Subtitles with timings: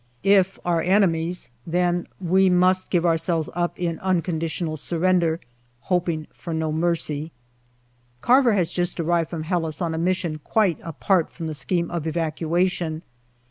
[0.23, 5.39] If our enemies, then we must give ourselves up in unconditional surrender,
[5.81, 7.31] hoping for no mercy.
[8.19, 12.07] Carver has just arrived from Helles on a mission quite apart from the scheme of
[12.07, 13.03] evacuation.